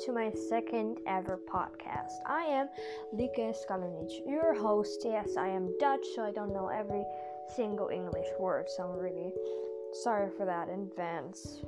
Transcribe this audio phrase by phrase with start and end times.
[0.00, 2.20] to my second ever podcast.
[2.24, 2.68] I am
[3.12, 5.02] Lucas Kalinic, your host.
[5.04, 7.04] Yes, I am Dutch, so I don't know every
[7.56, 9.32] single English word, so I'm really
[10.04, 11.62] sorry for that in advance.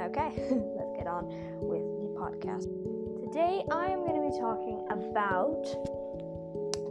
[0.00, 0.32] Okay,
[0.76, 1.26] let's get on
[1.60, 2.64] with the podcast.
[3.22, 5.64] Today I am going to be talking about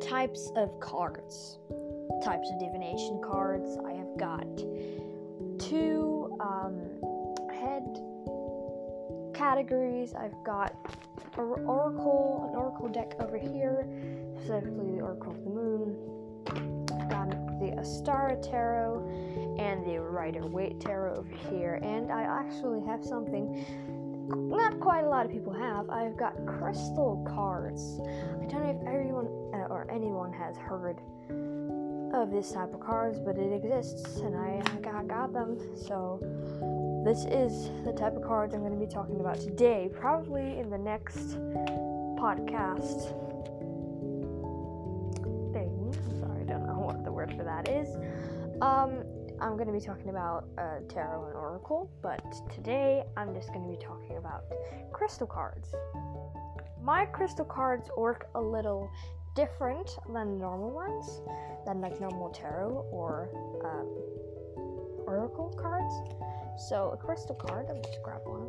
[0.01, 1.57] types of cards,
[2.23, 3.77] types of divination cards.
[3.85, 4.47] I have got
[5.59, 6.79] two um,
[7.51, 7.83] head
[9.39, 10.13] categories.
[10.13, 10.75] I've got
[11.37, 13.87] or- Oracle, an Oracle deck over here,
[14.35, 15.95] specifically the Oracle of the Moon.
[16.91, 19.07] I've got the Astara Tarot
[19.57, 23.65] and the Rider Waite Tarot over here, and I actually have something
[24.27, 25.89] not quite a lot of people have.
[25.89, 27.99] I've got crystal cards.
[28.03, 30.99] I don't know if everyone uh, or anyone has heard
[32.13, 35.57] of this type of cards, but it exists, and I, I got them.
[35.75, 36.19] So
[37.03, 40.69] this is the type of cards I'm going to be talking about today, probably in
[40.69, 41.37] the next
[42.19, 43.13] podcast
[45.53, 45.95] thing.
[46.19, 47.87] Sorry, I don't know what the word for that is.
[48.61, 49.03] Um,
[49.41, 52.21] I'm going to be talking about uh, tarot and oracle, but
[52.53, 54.43] today I'm just going to be talking about
[54.91, 55.73] crystal cards.
[56.83, 58.91] My crystal cards work a little
[59.35, 61.21] different than normal ones,
[61.65, 63.29] than like normal tarot or
[63.63, 63.87] um,
[65.07, 65.93] oracle cards.
[66.59, 68.47] So a crystal card, me just grab one.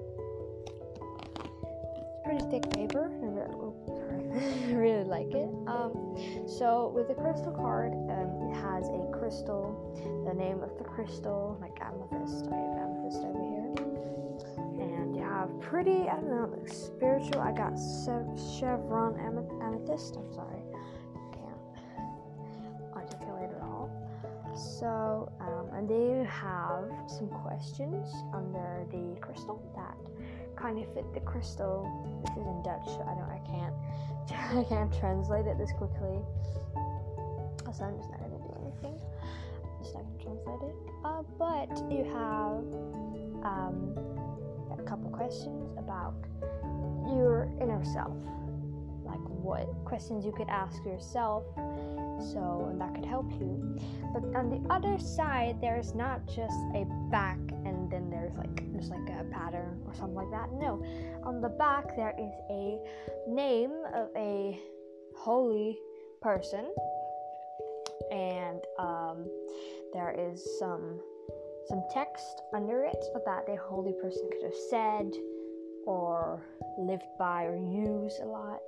[1.95, 3.07] It's pretty thick paper.
[3.23, 5.49] I really, like it.
[5.67, 6.17] Um,
[6.47, 9.95] so with the crystal card, um, it has a crystal,
[10.27, 12.47] the name of the crystal, like amethyst.
[12.51, 13.71] I have amethyst over here.
[14.81, 17.41] And you have pretty, I don't know, like spiritual.
[17.41, 17.79] I got
[18.59, 20.17] chevron amethyst.
[20.17, 20.63] I'm sorry,
[21.15, 23.89] I can't articulate at all.
[24.55, 25.50] So, um,
[25.89, 29.97] they have some questions under the crystal that
[30.61, 31.89] kind of fit the crystal.
[32.25, 33.75] This is in Dutch, so I don't, I can't,
[34.59, 36.21] I can't translate it this quickly.
[37.73, 39.01] So I'm just not gonna do anything.
[39.23, 40.77] I'm just not gonna translate it.
[41.05, 42.67] Uh, but you have
[43.47, 43.95] um,
[44.77, 46.15] a couple questions about
[47.07, 48.17] your inner self,
[49.11, 51.45] like what questions you could ask yourself
[52.33, 53.79] so that could help you.
[54.13, 58.91] But on the other side, there's not just a back and then there's like just
[58.91, 60.53] like a pattern or something like that.
[60.53, 60.83] No,
[61.25, 62.79] on the back there is a
[63.29, 64.59] name of a
[65.17, 65.79] holy
[66.23, 66.73] person,
[68.11, 69.27] and um,
[69.93, 71.01] there is some
[71.69, 75.11] some text under it that the holy person could have said
[75.87, 76.43] or
[76.79, 78.61] lived by or used a lot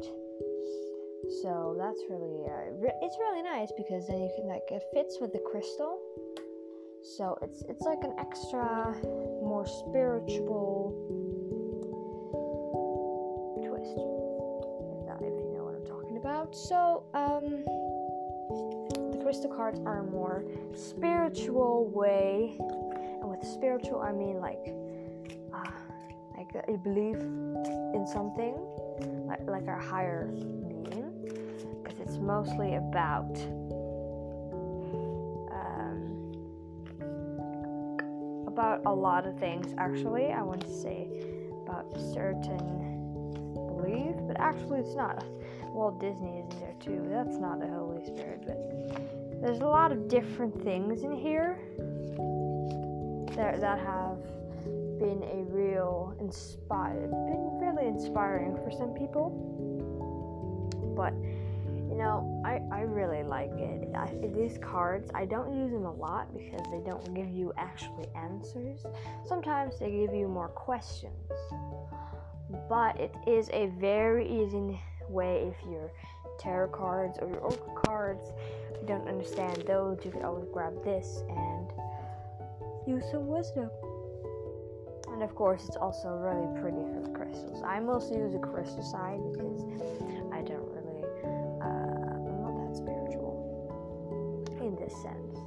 [1.29, 5.33] so that's really uh, it's really nice because then you can like it fits with
[5.33, 6.01] the crystal.
[7.17, 8.95] So it's it's like an extra
[9.43, 10.91] more spiritual
[13.59, 13.99] twist
[15.23, 16.57] if you know what i'm talking about.
[16.57, 17.63] So um
[19.13, 20.45] the crystal cards are a more
[20.75, 22.57] spiritual way.
[22.59, 24.75] And with spiritual i mean like
[25.55, 25.71] uh,
[26.37, 27.21] like you believe
[27.95, 28.57] in something
[29.29, 30.29] like, like a higher
[31.83, 33.37] because it's mostly about
[35.53, 36.35] um,
[38.47, 39.75] about a lot of things.
[39.79, 41.09] Actually, I want to say
[41.63, 45.25] about certain belief, but actually, it's not.
[45.65, 47.07] Walt Disney is in there too.
[47.09, 51.59] That's not the Holy Spirit, but there's a lot of different things in here
[53.37, 54.21] that that have
[54.99, 59.33] been a real inspired, been really inspiring for some people
[60.95, 61.15] but
[62.03, 63.89] know I, I really like it.
[63.95, 68.09] I, these cards i don't use them a lot because they don't give you actually
[68.17, 68.85] answers.
[69.27, 71.31] Sometimes they give you more questions.
[72.69, 75.91] But it is a very easy way if your
[76.39, 78.33] tarot cards or your oracle cards
[78.81, 81.67] you don't understand those you can always grab this and
[82.87, 83.71] use some wisdom.
[85.13, 87.63] And of course it's also really pretty for crystals.
[87.65, 89.63] I mostly use the crystal side because
[95.03, 95.39] sense.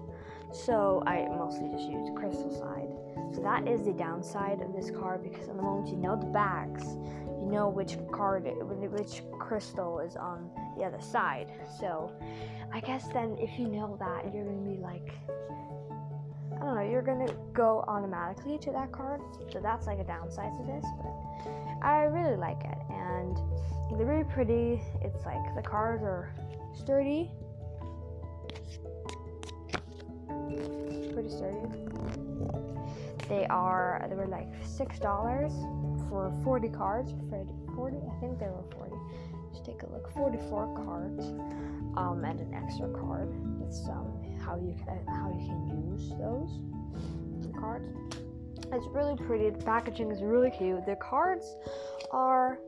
[0.54, 2.88] So I mostly just use the crystal side.
[3.36, 6.28] So that is the downside of this card because at the moment you know the
[6.28, 11.52] backs, you know which card, which crystal is on the other side.
[11.80, 12.12] So
[12.74, 15.12] I guess then if you know that, you're gonna be like,
[16.54, 19.22] I don't know, you're gonna go automatically to that card.
[19.52, 23.38] So that's like a downside to this, but I really like it and
[23.92, 24.82] they're really pretty.
[25.02, 26.34] It's like the cards are
[26.74, 27.32] sturdy
[31.16, 31.58] pretty sturdy.
[33.30, 35.54] They are they were like six dollars
[36.10, 37.98] for 40 cards for 40?
[37.98, 38.92] I think there were 40.
[39.52, 40.12] Just take a look.
[40.14, 41.26] 44 cards,
[41.96, 43.30] um, and an extra card
[43.60, 46.60] with some how you can how you can use those
[47.60, 47.88] cards.
[48.74, 49.50] It's really pretty.
[49.52, 50.86] The packaging is really cute.
[50.86, 51.56] The cards
[52.12, 52.60] are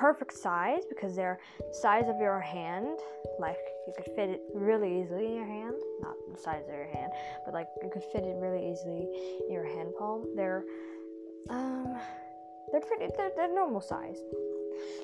[0.00, 1.38] perfect size because they're
[1.72, 2.98] size of your hand.
[3.38, 5.76] Like you could fit it really easily in your hand.
[6.00, 7.12] Not the size of your hand,
[7.44, 9.06] but like you could fit it really easily
[9.46, 10.26] in your hand palm.
[10.34, 10.64] They're
[11.50, 11.94] um
[12.72, 14.18] they're pretty they're, they're normal size.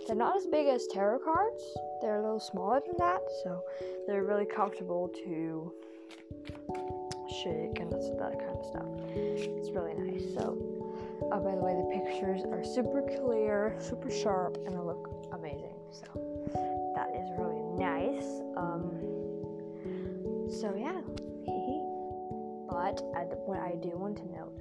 [0.07, 1.63] They're not as big as tarot cards.
[2.01, 3.61] They're a little smaller than that, so
[4.07, 5.73] they're really comfortable to
[7.43, 8.89] shake and that kind of stuff.
[9.15, 10.33] It's really nice.
[10.33, 10.76] So,
[11.23, 15.75] oh, by the way, the pictures are super clear, super sharp, and they look amazing.
[15.91, 16.07] So
[16.95, 18.43] that is really nice.
[18.57, 18.91] Um,
[20.51, 21.01] so yeah,
[22.77, 23.01] but
[23.47, 24.53] what I do want to note,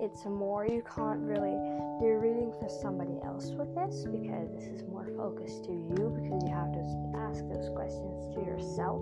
[0.00, 1.56] it's more you can't really
[2.00, 6.42] do reading for somebody else with this because this is more focused to you because
[6.42, 6.82] you have to
[7.16, 9.00] ask those questions to yourself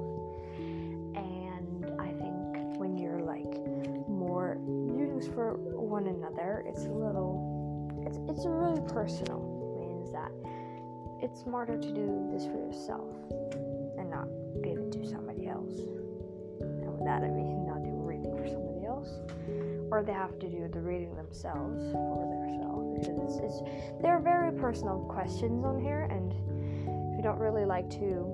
[5.90, 6.62] one another.
[6.66, 9.42] It's a little, it's it's really personal.
[9.76, 10.30] Means that
[11.20, 13.10] it's smarter to do this for yourself
[13.98, 14.30] and not
[14.62, 15.74] give it to somebody else.
[16.60, 19.10] And with that, I mean not do reading for somebody else,
[19.90, 24.52] or they have to do the reading themselves for themselves because it's, it's they're very
[24.52, 26.32] personal questions on here, and
[27.10, 28.30] if you don't really like to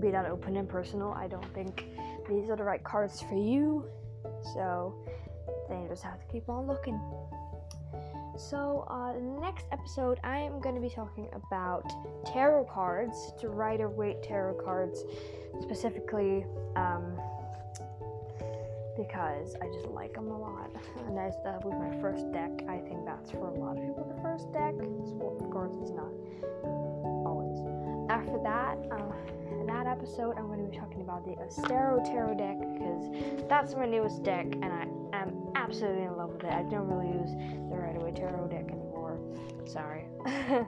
[0.00, 1.84] be that open and personal, I don't think
[2.28, 3.84] these are the right cards for you.
[4.54, 4.94] So
[5.68, 7.00] then you just have to keep on looking.
[8.36, 11.90] So, uh, the next episode, I am going to be talking about
[12.24, 15.02] tarot cards, to Rider Waite tarot cards,
[15.60, 16.46] specifically
[16.76, 17.18] um,
[18.96, 20.70] because I just like them a lot.
[21.06, 24.12] And as that was my first deck, I think that's for a lot of people
[24.14, 24.74] the first deck.
[24.76, 26.12] Well, of course, it's not
[27.26, 27.58] always.
[28.10, 29.12] After that, uh,
[29.60, 33.74] in that episode, I'm going to be talking about the Astero Tarot deck because that's
[33.74, 34.86] my newest deck, and I
[35.16, 36.52] am absolutely in love with it.
[36.52, 37.32] I don't really use
[37.70, 39.18] the Rider Waite Tarot deck anymore.
[39.66, 40.04] Sorry.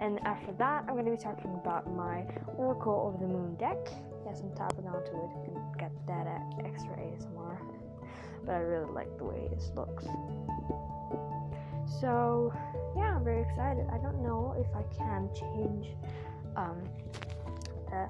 [0.00, 2.24] and after that, I'm going to be talking about my
[2.56, 3.88] Oracle of the Moon deck.
[4.24, 5.30] Yes, I'm tapping onto it.
[5.46, 6.26] You can get that
[6.64, 7.58] extra ASMR.
[8.44, 10.04] But I really like the way this looks.
[12.00, 12.54] So,
[12.96, 13.86] yeah, I'm very excited.
[13.92, 15.88] I don't know if I can change
[16.54, 16.80] um,
[17.90, 18.08] the,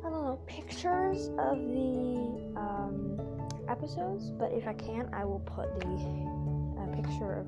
[0.00, 3.20] I don't know, pictures of the um,
[3.68, 7.46] episodes, but if I can, I will put the uh, picture of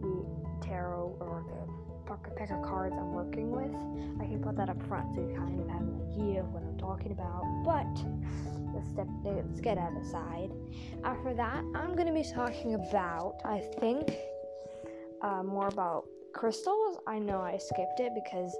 [0.00, 1.66] the tarot or the
[2.36, 3.74] pack of cards I'm working with.
[4.20, 6.62] I can put that up front so you kind of have an idea of what
[6.62, 7.42] I'm talking about.
[7.64, 7.86] But
[8.74, 10.50] let's step let's get that aside.
[11.04, 14.12] After that, I'm gonna be talking about I think
[15.22, 16.98] uh, more about crystals.
[17.06, 18.54] I know I skipped it because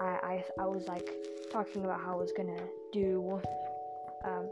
[0.00, 1.10] I, I I was like
[1.50, 2.60] talking about how I was gonna
[2.92, 3.40] do
[4.24, 4.48] um,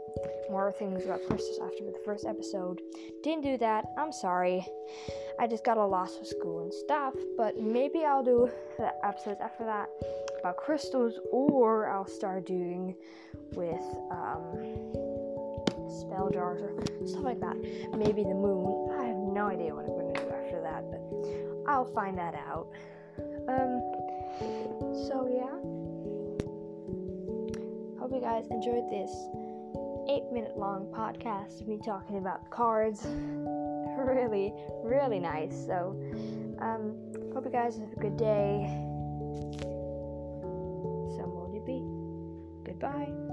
[0.49, 2.81] more things about crystals after the first episode.
[3.23, 3.85] Didn't do that.
[3.97, 4.65] I'm sorry.
[5.39, 7.13] I just got a loss with school and stuff.
[7.37, 9.89] But maybe I'll do the episodes after that
[10.39, 12.95] about crystals, or I'll start doing
[13.53, 14.93] with um,
[15.89, 16.73] spell jars or
[17.07, 17.57] stuff like that.
[17.97, 18.97] Maybe the moon.
[18.97, 22.35] I have no idea what I'm going to do after that, but I'll find that
[22.35, 22.67] out.
[23.47, 23.81] Um.
[25.07, 25.55] So yeah.
[27.99, 29.09] Hope you guys enjoyed this
[30.09, 33.05] eight minute long podcast of me talking about cards.
[33.97, 35.65] really, really nice.
[35.65, 35.95] So,
[36.59, 36.95] um,
[37.33, 38.65] hope you guys have a good day.
[41.15, 41.81] So will you be.
[42.71, 43.24] Goodbye.